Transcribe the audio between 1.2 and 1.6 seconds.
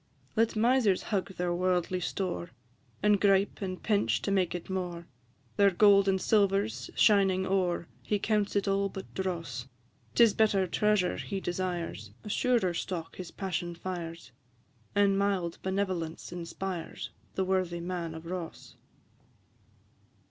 their